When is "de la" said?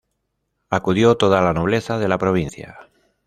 1.99-2.17